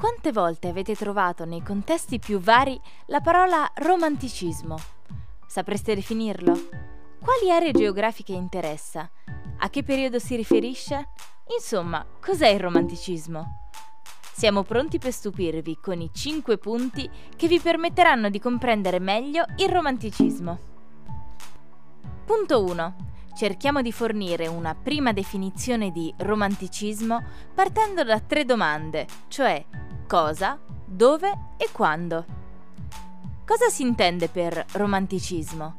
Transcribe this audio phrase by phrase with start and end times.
[0.00, 4.78] Quante volte avete trovato nei contesti più vari la parola romanticismo?
[5.46, 6.58] Sapreste definirlo?
[7.20, 9.10] Quali aree geografiche interessa?
[9.58, 11.10] A che periodo si riferisce?
[11.54, 13.68] Insomma, cos'è il romanticismo?
[14.32, 17.06] Siamo pronti per stupirvi con i 5 punti
[17.36, 20.58] che vi permetteranno di comprendere meglio il romanticismo.
[22.24, 22.96] Punto 1.
[23.36, 27.22] Cerchiamo di fornire una prima definizione di romanticismo
[27.54, 29.62] partendo da tre domande, cioè
[30.10, 32.24] cosa, dove e quando.
[33.46, 35.76] Cosa si intende per romanticismo?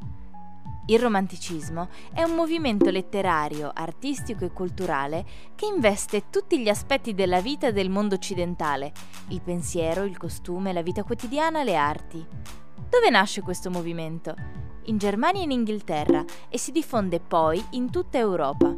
[0.86, 7.42] Il romanticismo è un movimento letterario, artistico e culturale che investe tutti gli aspetti della
[7.42, 8.94] vita del mondo occidentale,
[9.28, 12.26] il pensiero, il costume, la vita quotidiana, le arti.
[12.88, 14.34] Dove nasce questo movimento?
[14.84, 18.74] In Germania e in Inghilterra e si diffonde poi in tutta Europa.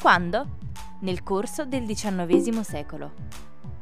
[0.00, 0.56] Quando?
[1.00, 3.12] Nel corso del XIX secolo.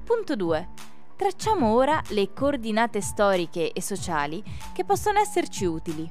[0.02, 0.93] Punto 2.
[1.16, 6.10] Tracciamo ora le coordinate storiche e sociali che possono esserci utili.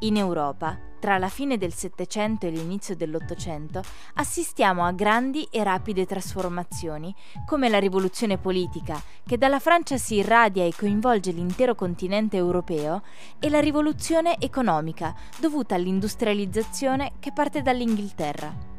[0.00, 3.82] In Europa, tra la fine del Settecento e l'inizio dell'Ottocento,
[4.14, 7.12] assistiamo a grandi e rapide trasformazioni,
[7.44, 13.02] come la rivoluzione politica, che dalla Francia si irradia e coinvolge l'intero continente europeo,
[13.40, 18.75] e la rivoluzione economica, dovuta all'industrializzazione che parte dall'Inghilterra.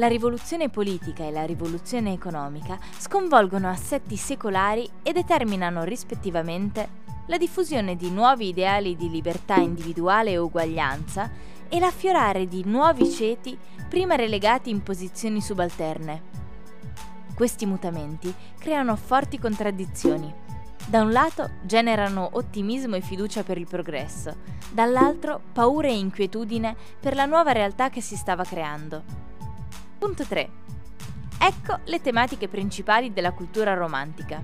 [0.00, 6.88] La rivoluzione politica e la rivoluzione economica sconvolgono assetti secolari e determinano rispettivamente
[7.26, 11.30] la diffusione di nuovi ideali di libertà individuale e uguaglianza
[11.68, 13.54] e l'affiorare di nuovi ceti
[13.90, 16.22] prima relegati in posizioni subalterne.
[17.34, 20.32] Questi mutamenti creano forti contraddizioni.
[20.86, 24.34] Da un lato generano ottimismo e fiducia per il progresso,
[24.70, 29.28] dall'altro paura e inquietudine per la nuova realtà che si stava creando.
[30.00, 30.48] Punto 3.
[31.38, 34.42] Ecco le tematiche principali della cultura romantica.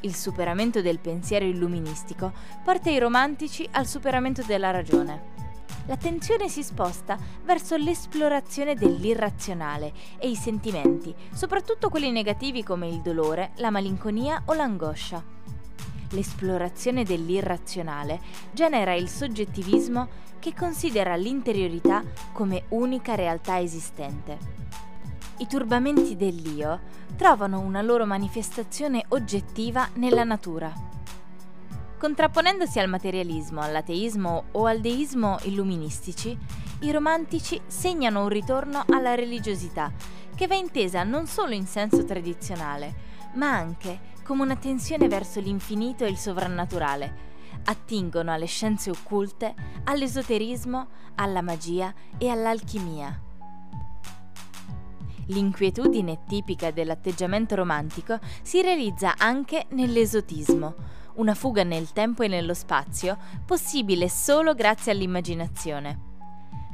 [0.00, 2.32] Il superamento del pensiero illuministico
[2.64, 5.36] porta i romantici al superamento della ragione.
[5.84, 13.50] L'attenzione si sposta verso l'esplorazione dell'irrazionale e i sentimenti, soprattutto quelli negativi come il dolore,
[13.56, 15.22] la malinconia o l'angoscia.
[16.10, 18.20] L'esplorazione dell'irrazionale
[18.52, 20.08] genera il soggettivismo
[20.38, 22.02] che considera l'interiorità
[22.32, 24.38] come unica realtà esistente.
[25.38, 26.80] I turbamenti dell'io
[27.16, 30.72] trovano una loro manifestazione oggettiva nella natura.
[31.98, 36.36] Contrapponendosi al materialismo, all'ateismo o al deismo illuministici,
[36.80, 39.92] i romantici segnano un ritorno alla religiosità,
[40.34, 42.94] che va intesa non solo in senso tradizionale,
[43.34, 43.98] ma anche
[44.28, 47.16] come una tensione verso l'infinito e il sovrannaturale,
[47.64, 53.18] attingono alle scienze occulte, all'esoterismo, alla magia e all'alchimia.
[55.28, 60.74] L'inquietudine tipica dell'atteggiamento romantico si realizza anche nell'esotismo,
[61.14, 63.16] una fuga nel tempo e nello spazio
[63.46, 66.07] possibile solo grazie all'immaginazione.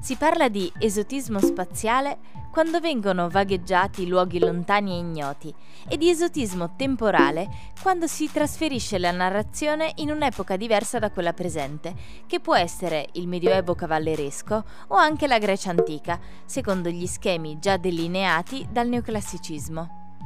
[0.05, 2.19] Si parla di esotismo spaziale
[2.51, 5.55] quando vengono vagheggiati luoghi lontani e ignoti
[5.89, 7.49] e di esotismo temporale
[7.81, 11.95] quando si trasferisce la narrazione in un'epoca diversa da quella presente,
[12.27, 17.79] che può essere il Medioevo cavalleresco o anche la Grecia antica, secondo gli schemi già
[17.79, 20.17] delineati dal neoclassicismo.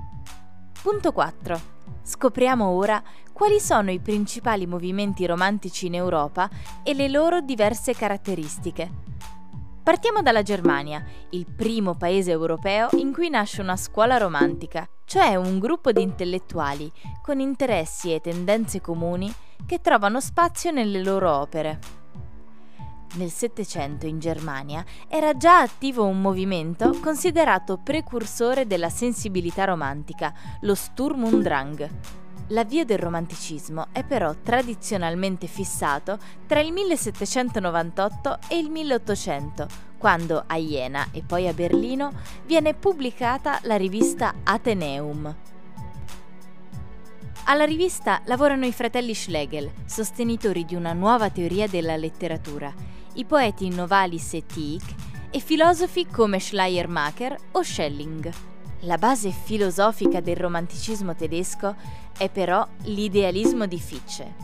[0.83, 1.60] Punto 4.
[2.03, 3.00] Scopriamo ora
[3.33, 6.50] quali sono i principali movimenti romantici in Europa
[6.83, 9.06] e le loro diverse caratteristiche.
[9.88, 15.59] Partiamo dalla Germania, il primo paese europeo in cui nasce una scuola romantica, cioè un
[15.59, 19.32] gruppo di intellettuali con interessi e tendenze comuni
[19.65, 21.78] che trovano spazio nelle loro opere.
[23.15, 30.75] Nel Settecento in Germania era già attivo un movimento considerato precursore della sensibilità romantica, lo
[30.75, 31.88] Sturm und Drang.
[32.48, 39.66] L'avvio del romanticismo è però tradizionalmente fissato tra il 1798 e il 1800,
[39.98, 42.12] quando a Jena e poi a Berlino
[42.47, 45.36] viene pubblicata la rivista Atheneum.
[47.45, 52.72] Alla rivista lavorano i fratelli Schlegel, sostenitori di una nuova teoria della letteratura,
[53.15, 54.95] i poeti Novalis e Tieck
[55.30, 58.30] e filosofi come Schleiermacher o Schelling.
[58.83, 61.75] La base filosofica del romanticismo tedesco
[62.16, 64.34] è però l'idealismo di Fichte,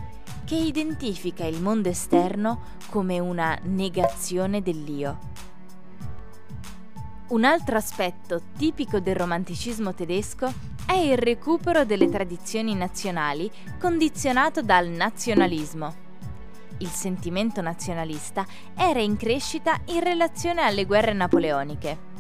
[0.44, 5.32] che identifica il mondo esterno come una negazione dell'io.
[7.28, 10.52] Un altro aspetto tipico del romanticismo tedesco
[10.84, 13.48] è il recupero delle tradizioni nazionali
[13.78, 16.02] condizionato dal nazionalismo.
[16.78, 18.44] Il sentimento nazionalista
[18.74, 22.13] era in crescita in relazione alle guerre napoleoniche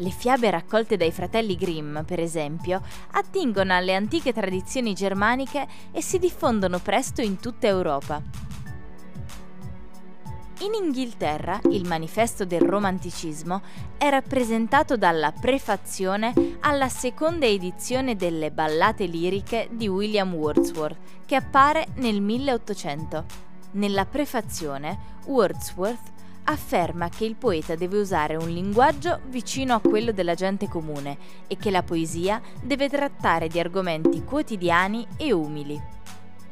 [0.00, 6.18] Le fiabe raccolte dai fratelli Grimm, per esempio, attingono alle antiche tradizioni germaniche e si
[6.18, 8.22] diffondono presto in tutta Europa.
[10.60, 13.60] In Inghilterra il manifesto del romanticismo
[13.96, 20.96] è rappresentato dalla prefazione alla seconda edizione delle ballate liriche di William Wordsworth,
[21.26, 23.24] che appare nel 1800.
[23.72, 26.16] Nella prefazione, Wordsworth
[26.50, 31.56] afferma che il poeta deve usare un linguaggio vicino a quello della gente comune e
[31.56, 35.80] che la poesia deve trattare di argomenti quotidiani e umili.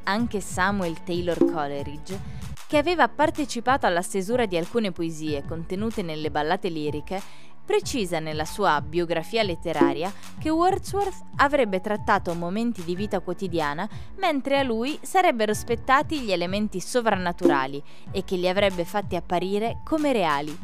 [0.04, 6.68] Anche Samuel Taylor Coleridge che aveva partecipato alla stesura di alcune poesie contenute nelle ballate
[6.68, 7.22] liriche,
[7.66, 13.86] precisa nella sua biografia letteraria che Wordsworth avrebbe trattato momenti di vita quotidiana
[14.18, 17.82] mentre a lui sarebbero spettati gli elementi sovrannaturali
[18.12, 20.56] e che li avrebbe fatti apparire come reali.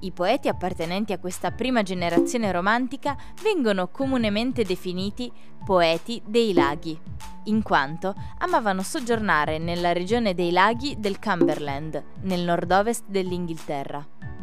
[0.00, 5.32] I poeti appartenenti a questa prima generazione romantica vengono comunemente definiti
[5.64, 6.98] poeti dei laghi,
[7.44, 14.33] in quanto amavano soggiornare nella regione dei laghi del Cumberland, nel nord-ovest dell'Inghilterra.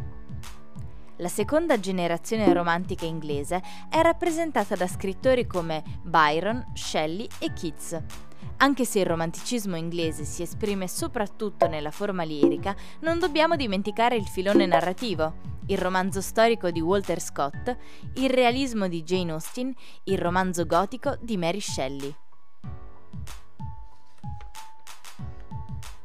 [1.22, 8.02] La seconda generazione romantica inglese è rappresentata da scrittori come Byron, Shelley e Keats.
[8.56, 14.26] Anche se il romanticismo inglese si esprime soprattutto nella forma lirica, non dobbiamo dimenticare il
[14.26, 15.34] filone narrativo,
[15.66, 17.76] il romanzo storico di Walter Scott,
[18.14, 19.72] il realismo di Jane Austen,
[20.04, 22.12] il romanzo gotico di Mary Shelley.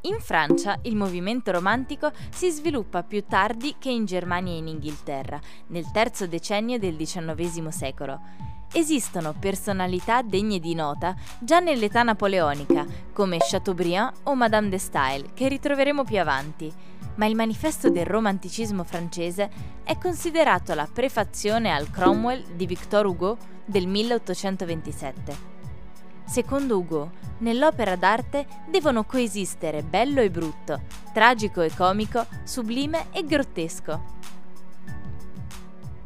[0.07, 5.37] In Francia il movimento romantico si sviluppa più tardi che in Germania e in Inghilterra,
[5.67, 8.21] nel terzo decennio del XIX secolo.
[8.71, 15.49] Esistono personalità degne di nota già nell'età napoleonica, come Chateaubriand o Madame de Staël, che
[15.49, 16.73] ritroveremo più avanti
[17.15, 19.49] ma il manifesto del romanticismo francese
[19.83, 25.56] è considerato la prefazione al Cromwell di Victor Hugo del 1827.
[26.27, 30.81] Secondo Hugo, nell'opera d'arte devono coesistere bello e brutto,
[31.13, 34.15] tragico e comico, sublime e grottesco.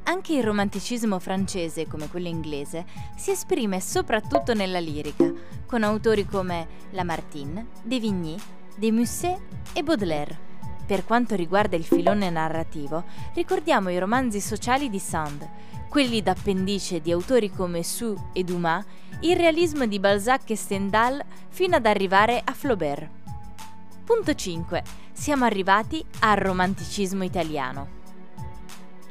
[0.03, 2.85] Anche il romanticismo francese, come quello inglese,
[3.18, 5.31] si esprime soprattutto nella lirica,
[5.65, 8.38] con autori come Lamartine, De Vigny,
[8.75, 9.39] De Musset
[9.74, 10.50] e Baudelaire.
[10.85, 15.47] Per quanto riguarda il filone narrativo, ricordiamo i romanzi sociali di Sand,
[15.89, 18.85] quelli d'appendice di autori come Sue e Dumas,
[19.23, 23.07] il realismo di Balzac e Stendhal fino ad arrivare a Flaubert.
[24.03, 24.83] Punto 5.
[25.12, 28.00] Siamo arrivati al romanticismo italiano.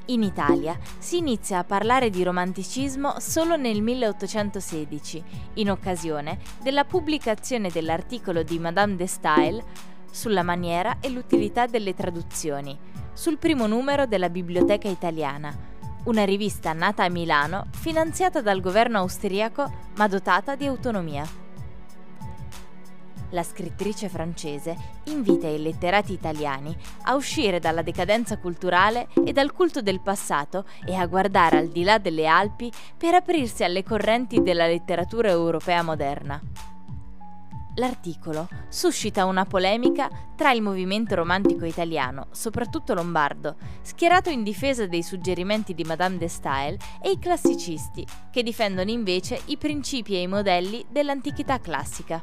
[0.06, 5.22] In Italia si inizia a parlare di romanticismo solo nel 1816,
[5.54, 9.62] in occasione della pubblicazione dell'articolo di Madame de Staël
[10.10, 12.76] sulla maniera e l'utilità delle traduzioni,
[13.12, 15.69] sul primo numero della Biblioteca Italiana,
[16.04, 21.48] una rivista nata a Milano, finanziata dal governo austriaco ma dotata di autonomia.
[23.32, 29.82] La scrittrice francese invita i letterati italiani a uscire dalla decadenza culturale e dal culto
[29.82, 34.66] del passato e a guardare al di là delle Alpi per aprirsi alle correnti della
[34.66, 36.40] letteratura europea moderna.
[37.76, 45.02] L'articolo suscita una polemica tra il movimento romantico italiano, soprattutto lombardo, schierato in difesa dei
[45.02, 50.26] suggerimenti di Madame de Staël, e i classicisti, che difendono invece i principi e i
[50.26, 52.20] modelli dell'antichità classica.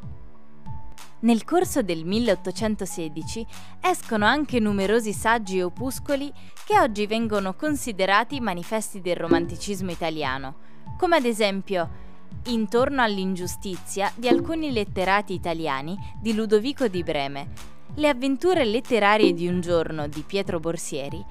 [1.20, 3.44] Nel corso del 1816
[3.80, 6.32] escono anche numerosi saggi e opuscoli
[6.64, 10.54] che oggi vengono considerati manifesti del romanticismo italiano,
[10.96, 12.06] come ad esempio
[12.46, 17.48] intorno all'ingiustizia di alcuni letterati italiani di Ludovico di Breme,
[17.94, 21.24] le avventure letterarie di un giorno di Pietro Borsieri,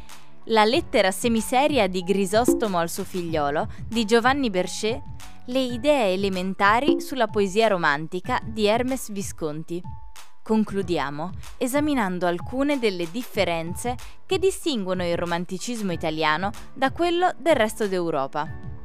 [0.45, 5.01] la lettera semiseria di Grisostomo al suo figliolo di Giovanni Berchet,
[5.45, 9.81] le idee elementari sulla poesia romantica di Hermes Visconti.
[10.43, 18.76] Concludiamo esaminando alcune delle differenze che distinguono il romanticismo italiano da quello del resto d'Europa.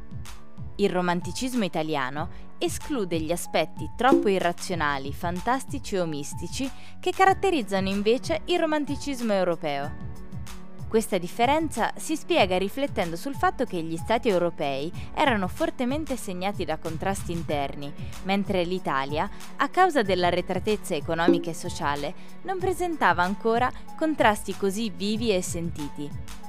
[0.77, 8.59] Il romanticismo italiano esclude gli aspetti troppo irrazionali, fantastici o mistici che caratterizzano invece il
[8.59, 10.11] romanticismo europeo.
[10.87, 16.77] Questa differenza si spiega riflettendo sul fatto che gli Stati europei erano fortemente segnati da
[16.77, 17.91] contrasti interni,
[18.23, 22.13] mentre l'Italia, a causa dell'arretratezza economica e sociale,
[22.43, 26.42] non presentava ancora contrasti così vivi e sentiti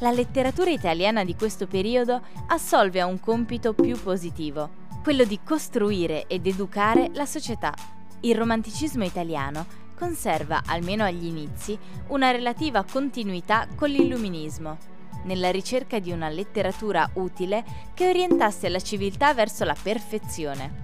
[0.00, 4.70] la letteratura italiana di questo periodo assolve a un compito più positivo,
[5.02, 7.74] quello di costruire ed educare la società.
[8.20, 11.78] Il romanticismo italiano conserva, almeno agli inizi,
[12.08, 14.88] una relativa continuità con l'illuminismo.
[15.24, 20.82] nella ricerca di una letteratura utile che orientasse la civiltà verso la perfezione.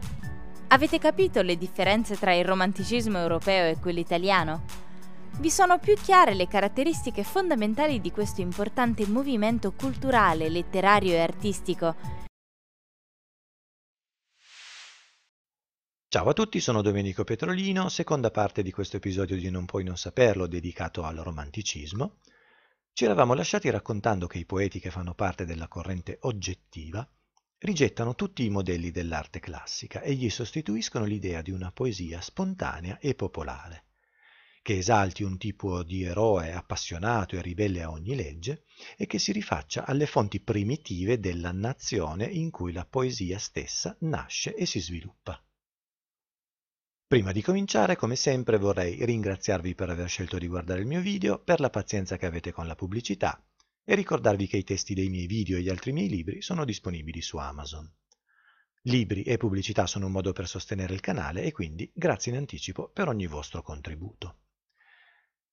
[0.68, 4.85] Avete capito le differenze tra il romanticismo europeo e quello italiano?
[5.38, 11.94] Vi sono più chiare le caratteristiche fondamentali di questo importante movimento culturale, letterario e artistico
[16.08, 19.98] Ciao a tutti, sono Domenico Petrolino, seconda parte di questo episodio di Non puoi non
[19.98, 22.20] saperlo dedicato al romanticismo.
[22.94, 27.06] Ci eravamo lasciati raccontando che i poeti che fanno parte della corrente oggettiva
[27.58, 33.14] rigettano tutti i modelli dell'arte classica e gli sostituiscono l'idea di una poesia spontanea e
[33.14, 33.85] popolare,
[34.66, 38.64] che esalti un tipo di eroe appassionato e ribelle a ogni legge
[38.96, 44.56] e che si rifaccia alle fonti primitive della nazione in cui la poesia stessa nasce
[44.56, 45.40] e si sviluppa.
[47.06, 51.38] Prima di cominciare, come sempre, vorrei ringraziarvi per aver scelto di guardare il mio video,
[51.38, 53.40] per la pazienza che avete con la pubblicità
[53.84, 57.22] e ricordarvi che i testi dei miei video e gli altri miei libri sono disponibili
[57.22, 57.88] su Amazon.
[58.82, 62.90] Libri e pubblicità sono un modo per sostenere il canale e quindi grazie in anticipo
[62.92, 64.40] per ogni vostro contributo.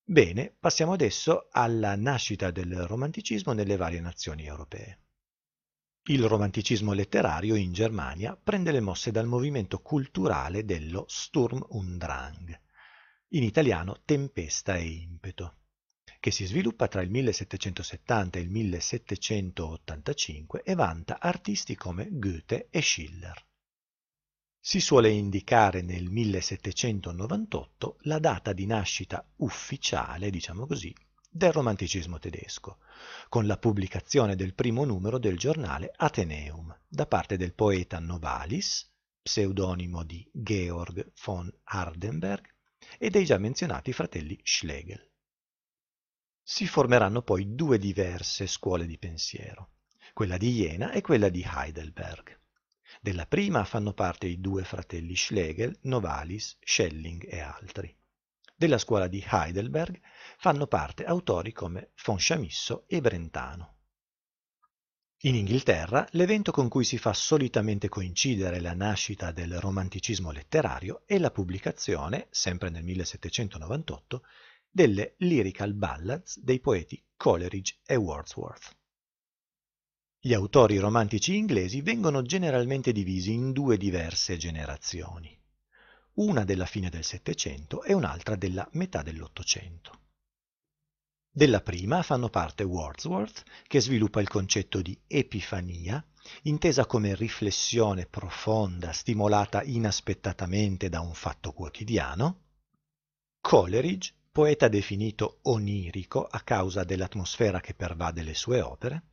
[0.06, 5.00] Bene, passiamo adesso alla nascita del romanticismo nelle varie nazioni europee.
[6.08, 12.60] Il romanticismo letterario in Germania prende le mosse dal movimento culturale dello Sturm und Drang,
[13.30, 15.60] in italiano tempesta e impeto,
[16.20, 22.82] che si sviluppa tra il 1770 e il 1785 e vanta artisti come Goethe e
[22.82, 23.42] Schiller.
[24.66, 30.96] Si suole indicare nel 1798 la data di nascita ufficiale, diciamo così,
[31.30, 32.78] del romanticismo tedesco,
[33.28, 38.90] con la pubblicazione del primo numero del giornale Atheneum da parte del poeta Novalis,
[39.22, 42.48] pseudonimo di Georg von Hardenberg,
[42.98, 45.12] e dei già menzionati fratelli Schlegel.
[46.42, 49.72] Si formeranno poi due diverse scuole di pensiero,
[50.14, 52.40] quella di Jena e quella di Heidelberg.
[53.04, 57.94] Della prima fanno parte i due fratelli Schlegel, Novalis, Schelling e altri.
[58.56, 60.00] Della scuola di Heidelberg
[60.38, 63.80] fanno parte autori come Fonchamisso e Brentano.
[65.24, 71.18] In Inghilterra, l'evento con cui si fa solitamente coincidere la nascita del romanticismo letterario è
[71.18, 74.24] la pubblicazione, sempre nel 1798,
[74.70, 78.78] delle Lyrical Ballads dei poeti Coleridge e Wordsworth.
[80.26, 85.38] Gli autori romantici inglesi vengono generalmente divisi in due diverse generazioni.
[86.14, 90.00] Una della fine del Settecento e un'altra della metà dell'Ottocento.
[91.30, 96.02] Della prima fanno parte Wordsworth, che sviluppa il concetto di epifania,
[96.44, 102.44] intesa come riflessione profonda stimolata inaspettatamente da un fatto quotidiano,
[103.42, 109.04] Coleridge, poeta definito onirico a causa dell'atmosfera che pervade le sue opere,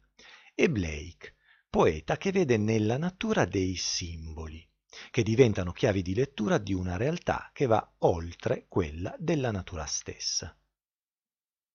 [0.55, 1.37] e Blake,
[1.69, 4.67] poeta che vede nella natura dei simboli,
[5.11, 10.57] che diventano chiavi di lettura di una realtà che va oltre quella della natura stessa.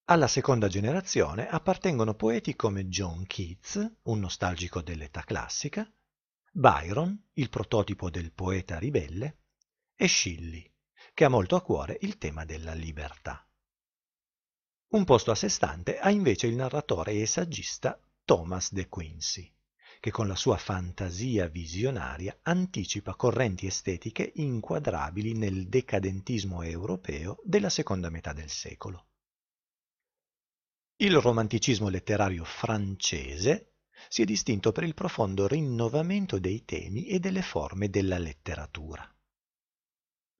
[0.08, 5.90] Alla seconda generazione appartengono poeti come John Keats, un nostalgico dell'età classica,
[6.52, 9.40] Byron, il prototipo del poeta ribelle,
[9.96, 10.72] e Shelley,
[11.14, 13.48] che ha molto a cuore il tema della libertà.
[14.90, 19.56] Un posto a sé stante ha invece il narratore e saggista Thomas de Quincey
[20.06, 28.12] che con la sua fantasia visionaria anticipa correnti estetiche inquadrabili nel decadentismo europeo della seconda
[28.12, 29.08] metà del secolo.
[30.98, 33.78] Il romanticismo letterario francese
[34.08, 39.12] si è distinto per il profondo rinnovamento dei temi e delle forme della letteratura.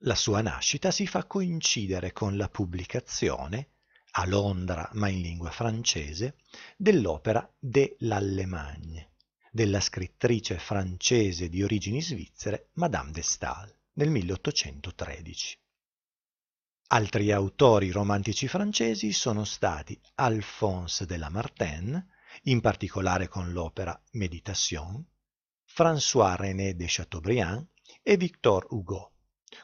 [0.04, 3.75] La sua nascita si fa coincidere con la pubblicazione,
[4.18, 6.38] a Londra ma in lingua francese,
[6.78, 9.12] dell'opera De l'Allemagne,
[9.52, 15.60] della scrittrice francese di origini svizzere Madame de Stael nel 1813.
[16.88, 22.08] Altri autori romantici francesi sono stati Alphonse de Lamartine,
[22.44, 25.06] in particolare con l'opera Méditation,
[25.66, 27.68] François-René de Chateaubriand
[28.02, 29.14] e Victor Hugo,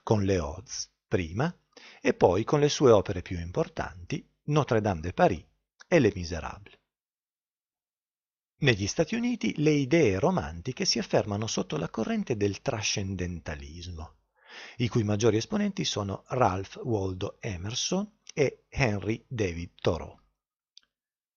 [0.04, 1.56] con le Odes prima
[2.02, 5.46] e poi con le sue opere più importanti Notre-Dame de Paris
[5.88, 6.80] e Les Misérables.
[8.62, 14.16] Negli Stati Uniti le idee romantiche si affermano sotto la corrente del trascendentalismo,
[14.78, 20.20] i cui maggiori esponenti sono Ralph Waldo Emerson e Henry David Thoreau.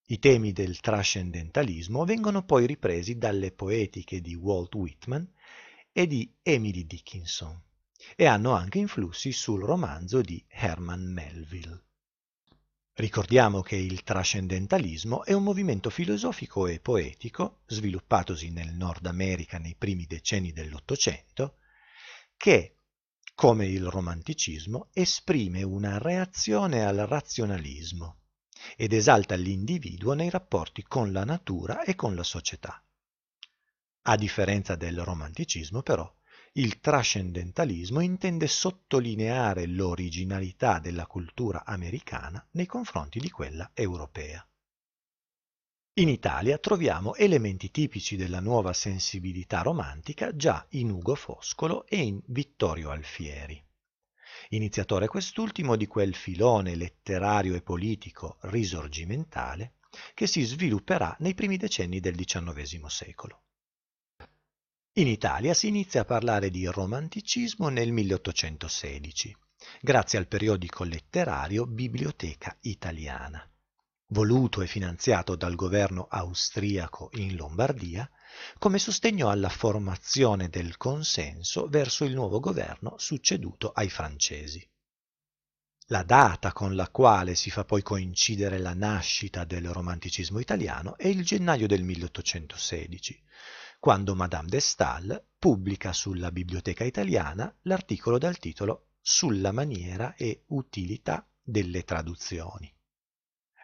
[0.07, 5.31] I temi del trascendentalismo vengono poi ripresi dalle poetiche di Walt Whitman
[5.91, 7.61] e di Emily Dickinson
[8.15, 11.84] e hanno anche influssi sul romanzo di Herman Melville.
[12.97, 19.75] Ricordiamo che il trascendentalismo è un movimento filosofico e poetico, sviluppatosi nel Nord America nei
[19.75, 21.57] primi decenni dell'Ottocento,
[22.37, 22.77] che,
[23.33, 28.21] come il romanticismo, esprime una reazione al razionalismo
[28.77, 32.81] ed esalta l'individuo nei rapporti con la natura e con la società.
[34.03, 36.09] A differenza del romanticismo, però,
[36.57, 44.45] il trascendentalismo intende sottolineare l'originalità della cultura americana nei confronti di quella europea.
[45.97, 52.21] In Italia troviamo elementi tipici della nuova sensibilità romantica già in Ugo Foscolo e in
[52.27, 53.61] Vittorio Alfieri.
[54.49, 59.75] Iniziatore quest'ultimo di quel filone letterario e politico risorgimentale
[60.13, 63.44] che si svilupperà nei primi decenni del XIX secolo.
[64.97, 69.35] In Italia si inizia a parlare di romanticismo nel 1816,
[69.81, 73.45] grazie al periodico letterario Biblioteca Italiana.
[74.11, 78.09] Voluto e finanziato dal governo austriaco in Lombardia,
[78.57, 84.65] come sostegno alla formazione del consenso verso il nuovo governo succeduto ai francesi.
[85.87, 91.07] La data con la quale si fa poi coincidere la nascita del romanticismo italiano è
[91.09, 93.23] il gennaio del 1816,
[93.85, 101.23] quando Madame de Stael pubblica sulla Biblioteca Italiana l'articolo dal titolo Sulla maniera e utilità
[101.39, 102.73] delle traduzioni,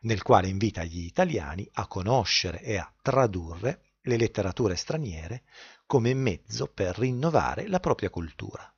[0.01, 5.41] nel quale invita gli italiani a conoscere e a tradurre le letterature straniere
[5.87, 8.71] come mezzo per rinnovare la propria cultura.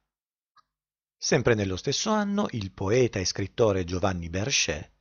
[1.18, 4.94] Sempre nello stesso anno il poeta e scrittore Giovanni Berchet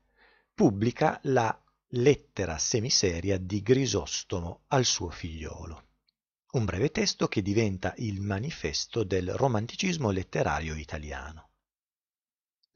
[0.52, 1.56] pubblica la
[1.90, 5.90] lettera semiseria di Grisostomo al suo figliolo
[6.52, 11.48] un breve testo che diventa il manifesto del romanticismo letterario italiano.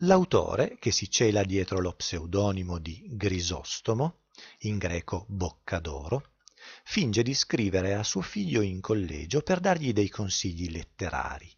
[0.00, 4.20] L'autore, che si cela dietro lo pseudonimo di Grisostomo,
[4.60, 6.36] in greco Boccadoro,
[6.84, 11.54] finge di scrivere a suo figlio in collegio per dargli dei consigli letterari,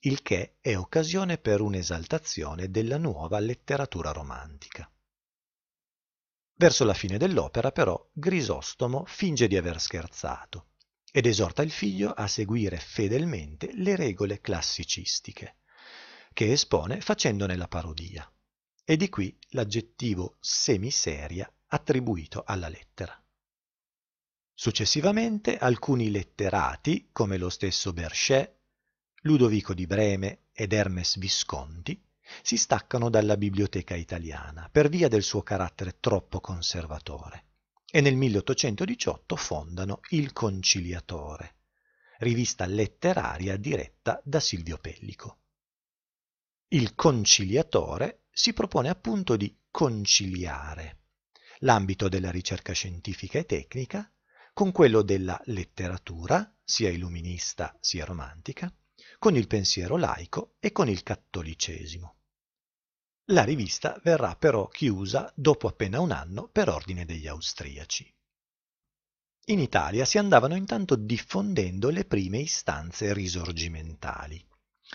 [0.00, 4.90] il che è occasione per un'esaltazione della nuova letteratura romantica.
[6.54, 10.66] Verso la fine dell'opera, però, Grisostomo finge di aver scherzato
[11.14, 15.56] ed esorta il figlio a seguire fedelmente le regole classicistiche,
[16.32, 18.28] che espone facendone la parodia.
[18.82, 23.14] E di qui l'aggettivo semiseria attribuito alla lettera.
[24.54, 28.60] Successivamente alcuni letterati, come lo stesso Berchet,
[29.24, 32.02] Ludovico di Breme ed Hermes Visconti,
[32.42, 37.50] si staccano dalla biblioteca italiana per via del suo carattere troppo conservatore
[37.94, 41.56] e nel 1818 fondano Il Conciliatore,
[42.20, 45.40] rivista letteraria diretta da Silvio Pellico.
[46.68, 51.00] Il Conciliatore si propone appunto di conciliare
[51.58, 54.10] l'ambito della ricerca scientifica e tecnica
[54.54, 58.74] con quello della letteratura, sia illuminista sia romantica,
[59.18, 62.21] con il pensiero laico e con il cattolicesimo.
[63.26, 68.12] La rivista verrà però chiusa dopo appena un anno per ordine degli austriaci.
[69.46, 74.44] In Italia si andavano intanto diffondendo le prime istanze risorgimentali,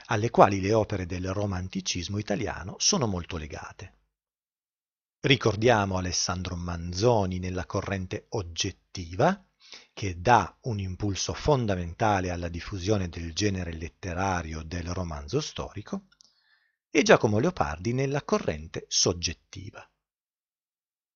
[0.08, 3.96] alle quali le opere del romanticismo italiano sono molto legate.
[5.22, 9.42] Ricordiamo Alessandro Manzoni nella corrente oggettiva,
[9.94, 16.08] che dà un impulso fondamentale alla diffusione del genere letterario del romanzo storico,
[16.98, 19.88] e Giacomo Leopardi nella corrente soggettiva.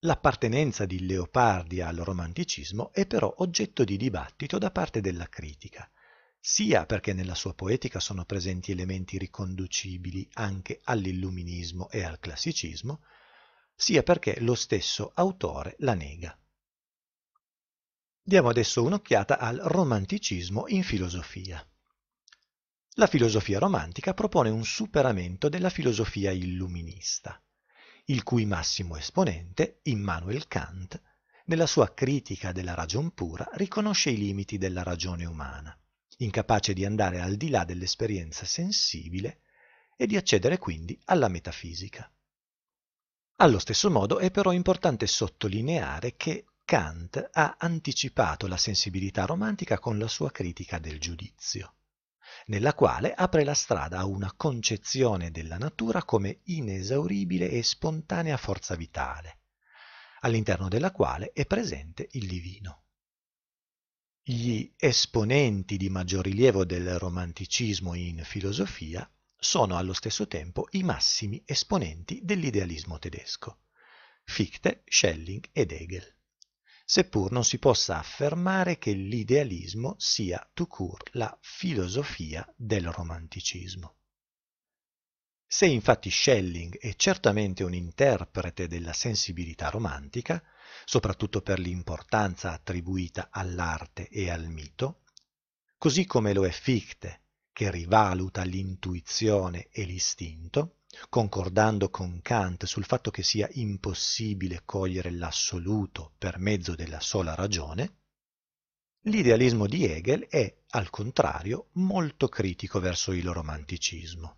[0.02, 5.90] L'appartenenza di Leopardi al romanticismo è però oggetto di dibattito da parte della critica,
[6.40, 13.02] sia perché nella sua poetica sono presenti elementi riconducibili anche all'illuminismo e al classicismo,
[13.74, 16.40] sia perché lo stesso autore la nega.
[18.22, 21.66] Diamo adesso un'occhiata al romanticismo in filosofia.
[22.96, 27.42] La filosofia romantica propone un superamento della filosofia illuminista,
[28.08, 31.02] il cui massimo esponente, Immanuel Kant,
[31.46, 35.74] nella sua critica della ragion pura, riconosce i limiti della ragione umana,
[36.18, 39.44] incapace di andare al di là dell'esperienza sensibile
[39.96, 42.12] e di accedere quindi alla metafisica.
[43.38, 49.98] Allo stesso modo è però importante sottolineare che Kant ha anticipato la sensibilità romantica con
[49.98, 51.76] la sua critica del giudizio
[52.46, 58.76] nella quale apre la strada a una concezione della natura come inesauribile e spontanea forza
[58.76, 59.40] vitale,
[60.22, 62.84] all'interno della quale è presente il divino.
[64.24, 71.42] Gli esponenti di maggior rilievo del romanticismo in filosofia sono allo stesso tempo i massimi
[71.46, 73.62] esponenti dell'idealismo tedesco,
[74.24, 76.16] Fichte, Schelling ed Hegel,
[76.92, 83.96] seppur non si possa affermare che l'idealismo sia tout court la filosofia del romanticismo.
[85.48, 90.44] Se infatti Schelling è certamente un interprete della sensibilità romantica,
[90.84, 95.04] soprattutto per l'importanza attribuita all'arte e al mito,
[95.78, 97.22] così come lo è Fichte,
[97.54, 106.14] che rivaluta l'intuizione e l'istinto, concordando con Kant sul fatto che sia impossibile cogliere l'assoluto
[106.18, 107.98] per mezzo della sola ragione,
[109.02, 114.38] l'idealismo di Hegel è, al contrario, molto critico verso il romanticismo.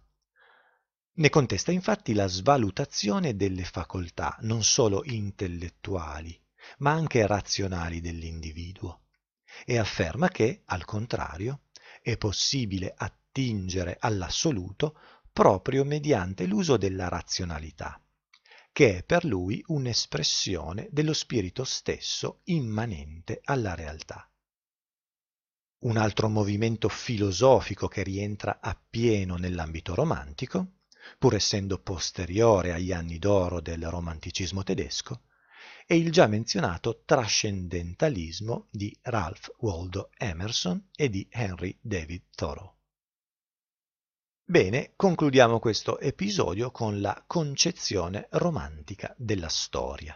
[1.16, 6.40] Ne contesta infatti la svalutazione delle facoltà non solo intellettuali,
[6.80, 9.04] ma anche razionali dell'individuo,
[9.66, 11.66] e afferma che, al contrario,
[12.02, 14.98] è possibile attingere all'assoluto
[15.34, 18.00] proprio mediante l'uso della razionalità,
[18.72, 24.30] che è per lui un'espressione dello spirito stesso immanente alla realtà.
[25.80, 30.76] Un altro movimento filosofico che rientra appieno nell'ambito romantico
[31.18, 35.24] pur essendo posteriore agli anni d'oro del romanticismo tedesco,
[35.86, 42.76] è il già menzionato trascendentalismo di Ralph Waldo Emerson e di Henry David Thoreau.
[44.54, 50.16] Bene, concludiamo questo episodio con la concezione romantica della storia.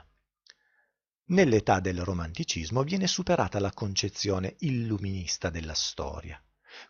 [1.30, 6.40] Nell'età del romanticismo viene superata la concezione illuminista della storia,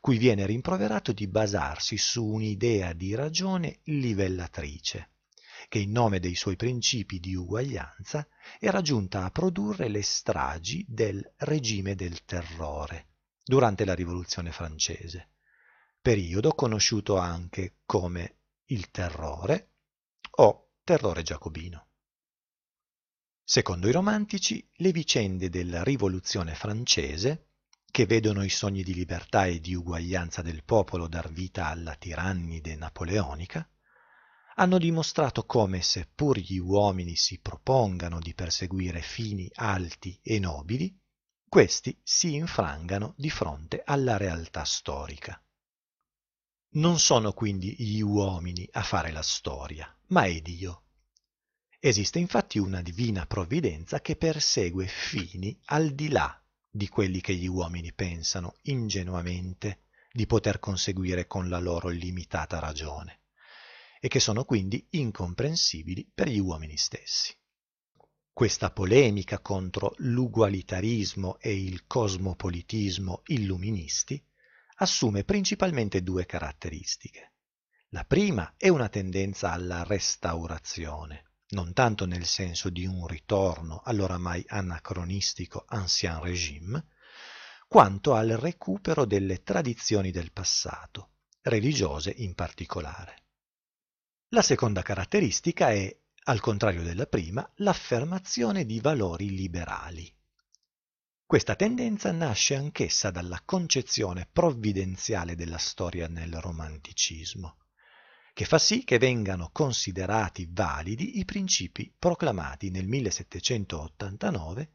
[0.01, 5.11] cui viene rimproverato di basarsi su un'idea di ragione livellatrice,
[5.69, 8.27] che in nome dei suoi principi di uguaglianza
[8.59, 13.11] era giunta a produrre le stragi del regime del terrore
[13.45, 15.29] durante la rivoluzione francese,
[16.07, 19.73] periodo conosciuto anche come il terrore
[20.37, 21.87] o terrore giacobino.
[23.43, 27.49] Secondo i romantici, le vicende della rivoluzione francese
[27.91, 32.77] che vedono i sogni di libertà e di uguaglianza del popolo dar vita alla tirannide
[32.77, 33.69] napoleonica,
[34.55, 40.97] hanno dimostrato come seppur gli uomini si propongano di perseguire fini alti e nobili,
[41.49, 45.41] questi si infrangano di fronte alla realtà storica.
[46.69, 50.83] Non sono quindi gli uomini a fare la storia, ma è Dio.
[51.79, 57.47] Esiste infatti una divina provvidenza che persegue fini al di là di quelli che gli
[57.47, 63.21] uomini pensano ingenuamente di poter conseguire con la loro limitata ragione
[63.99, 67.35] e che sono quindi incomprensibili per gli uomini stessi.
[68.31, 74.23] Questa polemica contro l'ugualitarismo e il cosmopolitismo illuministi
[74.77, 77.33] assume principalmente due caratteristiche.
[77.89, 84.43] La prima è una tendenza alla restaurazione, non tanto nel senso di un ritorno all'oramai
[84.47, 86.87] anacronistico ancien régime,
[87.67, 91.11] quanto al recupero delle tradizioni del passato,
[91.41, 93.23] religiose in particolare.
[94.29, 100.13] La seconda caratteristica è, al contrario della prima, l'affermazione di valori liberali.
[101.27, 107.57] Questa tendenza nasce anch'essa dalla concezione provvidenziale della storia nel romanticismo
[108.37, 114.73] che fa sì che vengano considerati validi i principi proclamati nel 1789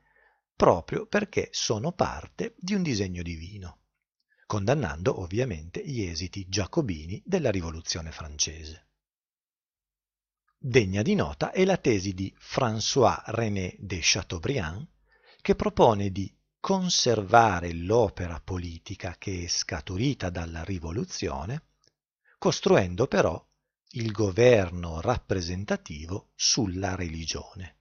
[0.56, 3.82] proprio perché sono parte di un disegno divino,
[4.46, 8.88] condannando ovviamente gli esiti giacobini della rivoluzione francese.
[10.58, 14.88] Degna di nota è la tesi di François-René de Chateaubriand
[15.40, 21.70] che propone di conservare l'opera politica che è scaturita dalla rivoluzione,
[22.38, 23.44] costruendo però
[23.94, 27.78] il governo rappresentativo sulla religione.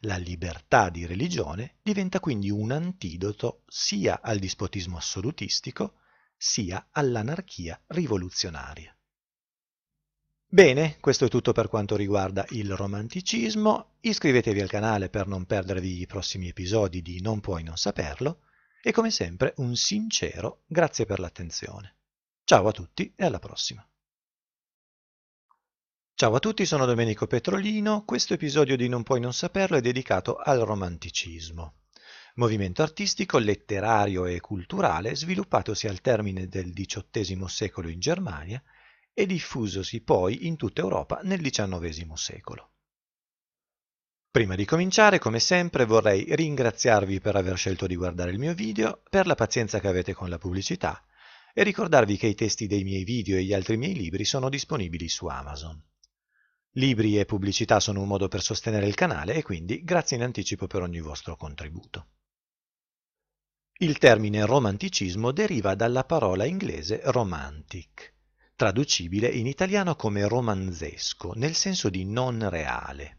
[0.00, 6.00] La libertà di religione diventa quindi un antidoto sia al dispotismo assolutistico
[6.36, 8.93] sia all'anarchia rivoluzionaria.
[10.46, 13.96] Bene, questo è tutto per quanto riguarda il romanticismo.
[14.00, 18.42] Iscrivetevi al canale per non perdervi i prossimi episodi di Non puoi non saperlo
[18.82, 21.96] e come sempre un sincero grazie per l'attenzione.
[22.44, 23.84] Ciao a tutti e alla prossima.
[26.14, 28.04] Ciao a tutti, sono Domenico Petrolino.
[28.04, 31.78] Questo episodio di Non puoi non saperlo è dedicato al romanticismo,
[32.34, 38.62] movimento artistico, letterario e culturale sviluppatosi al termine del XVIII secolo in Germania
[39.14, 42.72] e diffusosi poi in tutta Europa nel XIX secolo.
[44.34, 49.00] Prima di cominciare, come sempre, vorrei ringraziarvi per aver scelto di guardare il mio video,
[49.08, 51.06] per la pazienza che avete con la pubblicità
[51.54, 55.08] e ricordarvi che i testi dei miei video e gli altri miei libri sono disponibili
[55.08, 55.80] su Amazon.
[56.72, 60.66] Libri e pubblicità sono un modo per sostenere il canale e quindi grazie in anticipo
[60.66, 62.08] per ogni vostro contributo.
[63.78, 68.13] Il termine romanticismo deriva dalla parola inglese romantic,
[68.56, 73.18] traducibile in italiano come romanzesco, nel senso di non reale.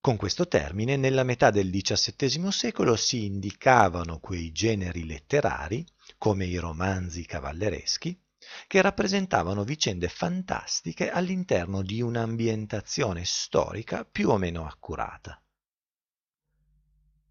[0.00, 6.56] Con questo termine, nella metà del XVII secolo si indicavano quei generi letterari, come i
[6.56, 8.18] romanzi cavallereschi,
[8.66, 15.42] che rappresentavano vicende fantastiche all'interno di un'ambientazione storica più o meno accurata.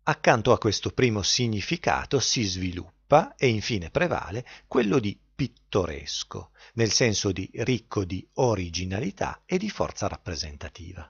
[0.04, 7.32] Accanto a questo primo significato si sviluppa e infine prevale quello di pittoresco, nel senso
[7.32, 11.10] di ricco di originalità e di forza rappresentativa.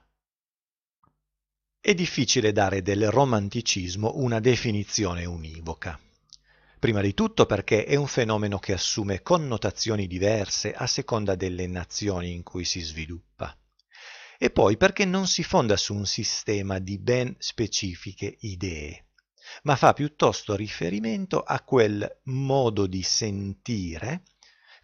[1.80, 5.98] È difficile dare del romanticismo una definizione univoca.
[6.78, 12.32] Prima di tutto perché è un fenomeno che assume connotazioni diverse a seconda delle nazioni
[12.32, 13.58] in cui si sviluppa.
[14.38, 19.06] E poi perché non si fonda su un sistema di ben specifiche idee,
[19.62, 24.22] ma fa piuttosto riferimento a quel modo di sentire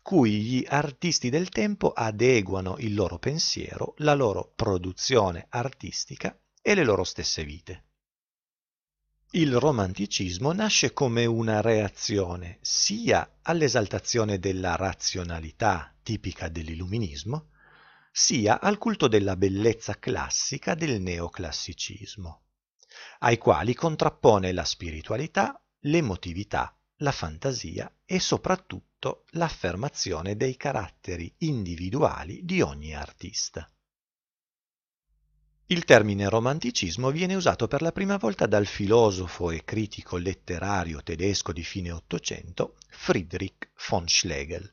[0.07, 6.85] cui gli artisti del tempo adeguano il loro pensiero, la loro produzione artistica e le
[6.85, 7.85] loro stesse vite.
[9.33, 17.49] Il romanticismo nasce come una reazione sia all'esaltazione della razionalità tipica dell'illuminismo,
[18.13, 22.46] sia al culto della bellezza classica del neoclassicismo,
[23.21, 32.63] ai quali contrappone la spiritualità, l'emotività, la fantasia e soprattutto l'affermazione dei caratteri individuali di
[32.63, 33.71] ogni artista.
[35.69, 41.53] Il termine romanticismo viene usato per la prima volta dal filosofo e critico letterario tedesco
[41.53, 44.73] di fine Ottocento Friedrich von Schlegel,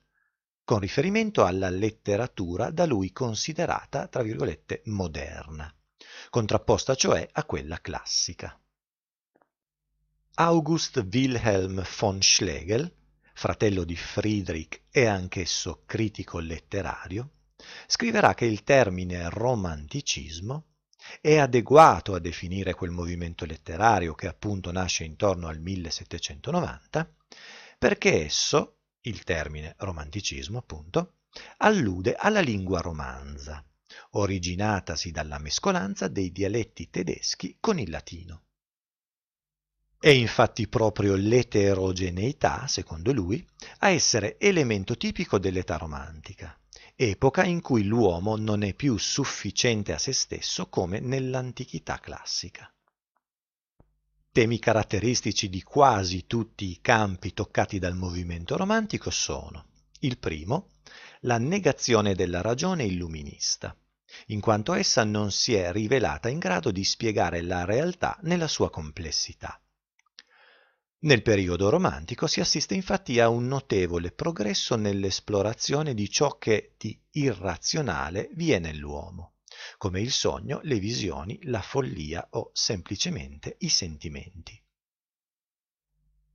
[0.63, 5.73] con riferimento alla letteratura da lui considerata, tra virgolette, moderna,
[6.29, 8.57] contrapposta cioè a quella classica.
[10.35, 12.91] August Wilhelm von Schlegel,
[13.33, 17.29] fratello di Friedrich e anch'esso critico letterario,
[17.87, 20.65] scriverà che il termine romanticismo
[21.21, 27.15] è adeguato a definire quel movimento letterario che appunto nasce intorno al 1790,
[27.77, 31.17] perché esso, il termine romanticismo appunto,
[31.57, 33.63] allude alla lingua romanza,
[34.11, 38.43] originatasi dalla mescolanza dei dialetti tedeschi con il latino.
[40.03, 43.47] È infatti proprio l'eterogeneità, secondo lui,
[43.79, 46.59] a essere elemento tipico dell'età romantica,
[46.93, 52.69] epoca in cui l'uomo non è più sufficiente a se stesso come nell'antichità classica.
[54.31, 59.67] Temi caratteristici di quasi tutti i campi toccati dal movimento romantico sono
[59.99, 60.71] il primo,
[61.21, 63.73] la negazione della ragione illuminista,
[64.27, 68.69] in quanto essa non si è rivelata in grado di spiegare la realtà nella sua
[68.69, 69.59] complessità.
[71.03, 76.97] Nel periodo romantico si assiste infatti a un notevole progresso nell'esplorazione di ciò che di
[77.11, 79.33] irrazionale vi è nell'uomo,
[79.77, 84.61] come il sogno, le visioni, la follia o semplicemente i sentimenti.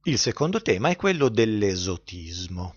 [0.04, 2.74] Il secondo tema è quello dell'esotismo,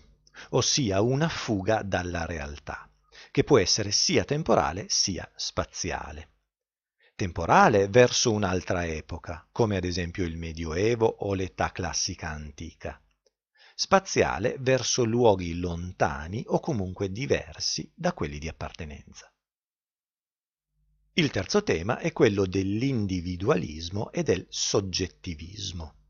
[0.50, 2.90] ossia una fuga dalla realtà,
[3.32, 6.28] che può essere sia temporale sia spaziale
[7.22, 13.00] temporale verso un'altra epoca, come ad esempio il Medioevo o l'età classica antica,
[13.76, 19.32] spaziale verso luoghi lontani o comunque diversi da quelli di appartenenza.
[21.14, 26.01] Il terzo tema è quello dell'individualismo e del soggettivismo.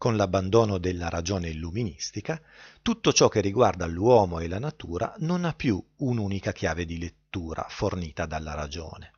[0.00, 2.40] Con l'abbandono della ragione illuministica,
[2.80, 7.66] tutto ciò che riguarda l'uomo e la natura non ha più un'unica chiave di lettura
[7.68, 9.12] fornita dalla ragione.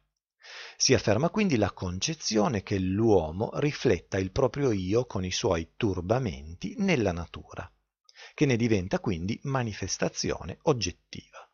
[0.77, 6.75] Si afferma quindi la concezione che l'uomo rifletta il proprio io con i suoi turbamenti
[6.79, 7.73] nella natura,
[8.35, 11.49] che ne diventa quindi manifestazione oggettiva.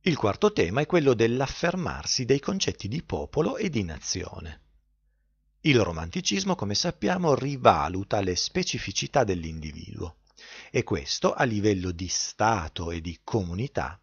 [0.00, 4.62] Il quarto tema è quello dell'affermarsi dei concetti di popolo e di nazione.
[5.66, 10.18] Il romanticismo, come sappiamo, rivaluta le specificità dell'individuo
[10.70, 14.00] e questo, a livello di Stato e di comunità,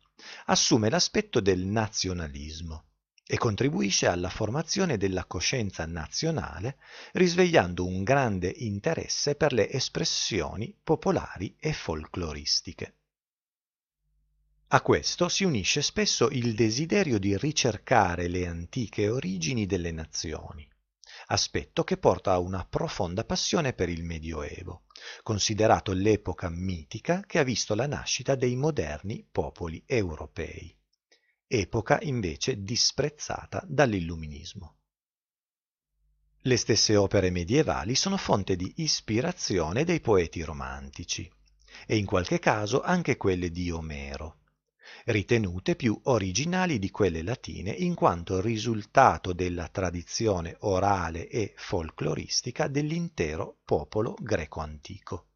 [0.47, 2.87] assume l'aspetto del nazionalismo
[3.25, 6.79] e contribuisce alla formazione della coscienza nazionale,
[7.13, 12.97] risvegliando un grande interesse per le espressioni popolari e folcloristiche.
[14.67, 20.69] A questo si unisce spesso il desiderio di ricercare le antiche origini delle nazioni,
[21.27, 24.83] aspetto che porta a una profonda passione per il Medioevo,
[25.23, 30.75] considerato l'epoca mitica che ha visto la nascita dei moderni popoli europei
[31.53, 34.77] epoca invece disprezzata dall'illuminismo.
[36.45, 41.31] Le stesse opere medievali sono fonte di ispirazione dei poeti romantici
[41.85, 44.39] e in qualche caso anche quelle di Omero,
[45.05, 53.59] ritenute più originali di quelle latine in quanto risultato della tradizione orale e folcloristica dell'intero
[53.65, 55.27] popolo greco antico.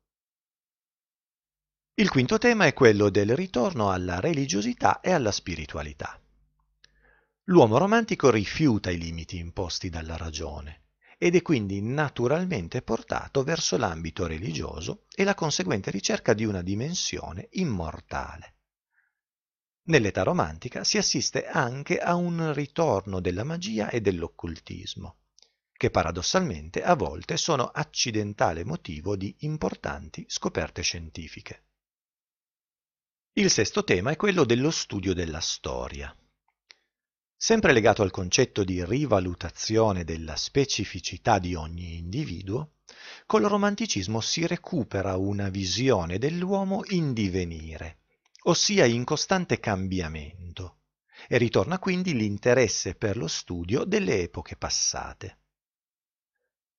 [1.95, 6.21] Il quinto tema è quello del ritorno alla religiosità e alla spiritualità.
[7.45, 10.83] L'uomo romantico rifiuta i limiti imposti dalla ragione
[11.17, 17.47] ed è quindi naturalmente portato verso l'ambito religioso e la conseguente ricerca di una dimensione
[17.53, 18.56] immortale.
[19.87, 25.19] Nell'età romantica si assiste anche a un ritorno della magia e dell'occultismo,
[25.71, 31.63] che paradossalmente a volte sono accidentale motivo di importanti scoperte scientifiche.
[33.33, 36.13] Il sesto tema è quello dello studio della storia.
[37.37, 42.71] Sempre legato al concetto di rivalutazione della specificità di ogni individuo,
[43.25, 47.99] col romanticismo si recupera una visione dell'uomo in divenire,
[48.47, 50.79] ossia in costante cambiamento,
[51.27, 55.39] e ritorna quindi l'interesse per lo studio delle epoche passate.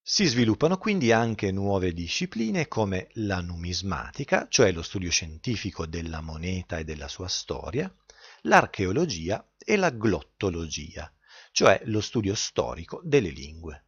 [0.00, 6.78] Si sviluppano quindi anche nuove discipline come la numismatica, cioè lo studio scientifico della moneta
[6.78, 7.94] e della sua storia,
[8.42, 11.12] l'archeologia e la glottologia,
[11.52, 13.84] cioè lo studio storico delle lingue.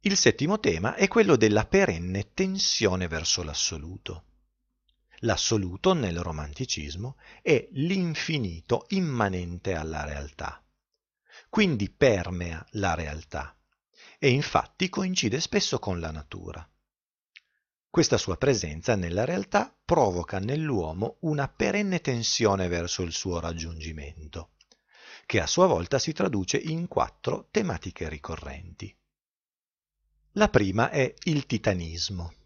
[0.00, 4.27] Il settimo tema è quello della perenne tensione verso l'assoluto.
[5.22, 10.64] L'assoluto nel romanticismo è l'infinito immanente alla realtà,
[11.48, 13.56] quindi permea la realtà
[14.18, 16.68] e infatti coincide spesso con la natura.
[17.90, 24.50] Questa sua presenza nella realtà provoca nell'uomo una perenne tensione verso il suo raggiungimento,
[25.26, 28.94] che a sua volta si traduce in quattro tematiche ricorrenti.
[30.32, 32.37] La prima è il titanismo.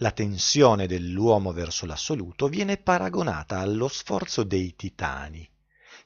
[0.00, 5.48] La tensione dell'uomo verso l'assoluto viene paragonata allo sforzo dei titani,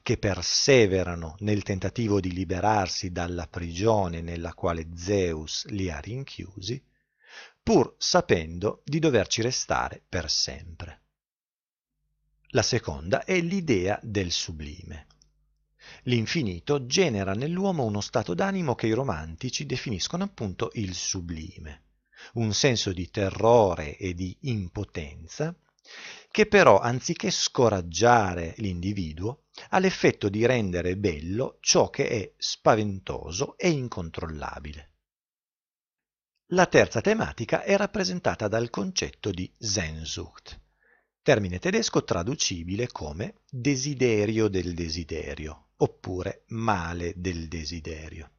[0.01, 6.83] che perseverano nel tentativo di liberarsi dalla prigione nella quale Zeus li ha rinchiusi,
[7.61, 11.01] pur sapendo di doverci restare per sempre.
[12.47, 15.05] La seconda è l'idea del sublime.
[16.03, 21.82] L'infinito genera nell'uomo uno stato d'animo che i romantici definiscono appunto il sublime,
[22.33, 25.55] un senso di terrore e di impotenza
[26.33, 33.69] che però anziché scoraggiare l'individuo ha l'effetto di rendere bello ciò che è spaventoso e
[33.69, 34.91] incontrollabile.
[36.47, 40.59] La terza tematica è rappresentata dal concetto di Sehnsucht,
[41.21, 48.29] termine tedesco traducibile come desiderio del desiderio oppure male del desiderio.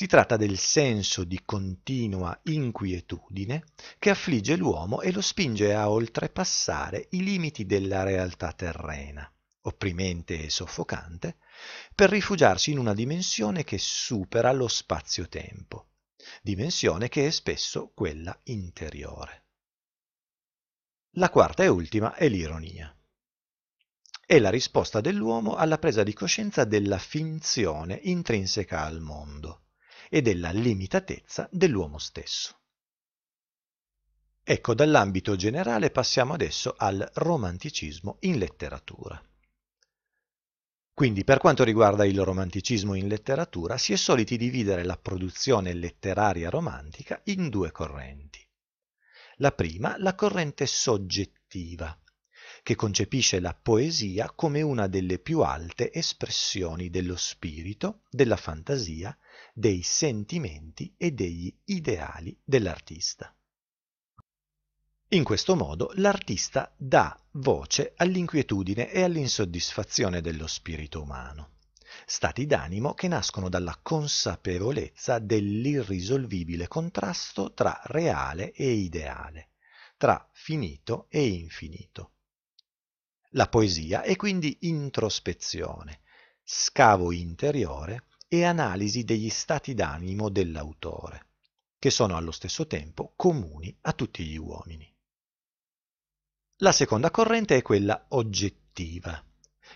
[0.00, 3.64] Si tratta del senso di continua inquietudine
[3.98, 10.48] che affligge l'uomo e lo spinge a oltrepassare i limiti della realtà terrena, opprimente e
[10.48, 11.36] soffocante,
[11.94, 15.88] per rifugiarsi in una dimensione che supera lo spazio-tempo
[16.40, 19.44] dimensione che è spesso quella interiore.
[21.16, 22.90] La quarta e ultima è l'ironia.
[24.24, 29.64] È la risposta dell'uomo alla presa di coscienza della finzione intrinseca al mondo
[30.10, 32.58] e della limitatezza dell'uomo stesso.
[34.42, 39.22] Ecco, dall'ambito generale passiamo adesso al romanticismo in letteratura.
[40.92, 46.50] Quindi per quanto riguarda il romanticismo in letteratura si è soliti dividere la produzione letteraria
[46.50, 48.44] romantica in due correnti.
[49.36, 51.96] La prima, la corrente soggettiva,
[52.62, 59.16] che concepisce la poesia come una delle più alte espressioni dello spirito, della fantasia,
[59.52, 63.34] dei sentimenti e degli ideali dell'artista.
[65.12, 71.54] In questo modo l'artista dà voce all'inquietudine e all'insoddisfazione dello spirito umano,
[72.06, 79.48] stati d'animo che nascono dalla consapevolezza dell'irrisolvibile contrasto tra reale e ideale,
[79.96, 82.12] tra finito e infinito.
[83.34, 86.00] La poesia è quindi introspezione,
[86.42, 91.26] scavo interiore e analisi degli stati d'animo dell'autore,
[91.78, 94.92] che sono allo stesso tempo comuni a tutti gli uomini.
[96.56, 99.24] La seconda corrente è quella oggettiva,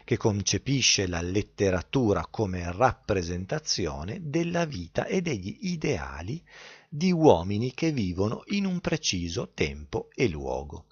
[0.02, 6.44] che concepisce la letteratura come rappresentazione della vita e degli ideali
[6.88, 10.86] di uomini che vivono in un preciso tempo e luogo.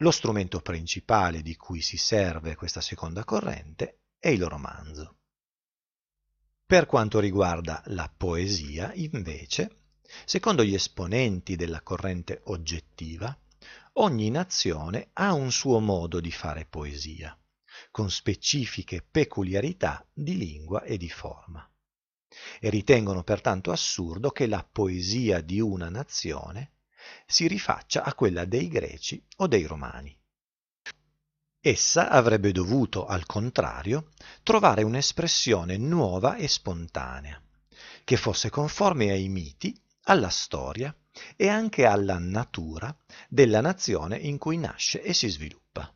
[0.00, 5.16] Lo strumento principale di cui si serve questa seconda corrente è il romanzo.
[6.64, 9.80] Per quanto riguarda la poesia, invece,
[10.24, 13.36] secondo gli esponenti della corrente oggettiva,
[13.94, 17.36] ogni nazione ha un suo modo di fare poesia,
[17.90, 21.68] con specifiche peculiarità di lingua e di forma.
[22.60, 26.74] E ritengono pertanto assurdo che la poesia di una nazione
[27.30, 30.16] si rifaccia a quella dei greci o dei romani.
[31.60, 34.08] Essa avrebbe dovuto, al contrario,
[34.42, 37.40] trovare un'espressione nuova e spontanea,
[38.04, 40.96] che fosse conforme ai miti, alla storia
[41.36, 42.96] e anche alla natura
[43.28, 45.94] della nazione in cui nasce e si sviluppa.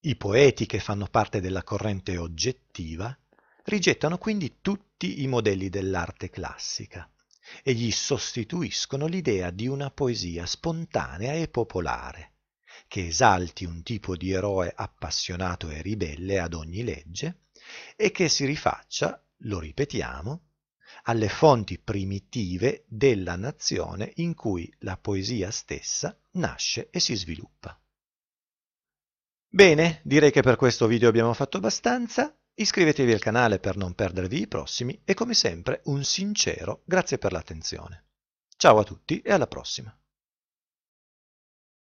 [0.00, 3.16] I poeti che fanno parte della corrente oggettiva
[3.64, 7.10] rigettano quindi tutti i modelli dell'arte classica
[7.62, 12.32] e gli sostituiscono l'idea di una poesia spontanea e popolare,
[12.88, 17.42] che esalti un tipo di eroe appassionato e ribelle ad ogni legge
[17.96, 20.42] e che si rifaccia, lo ripetiamo,
[21.04, 27.78] alle fonti primitive della nazione in cui la poesia stessa nasce e si sviluppa.
[29.48, 32.34] Bene, direi che per questo video abbiamo fatto abbastanza.
[32.54, 37.32] Iscrivetevi al canale per non perdervi i prossimi e come sempre un sincero grazie per
[37.32, 38.08] l'attenzione.
[38.56, 39.96] Ciao a tutti e alla prossima!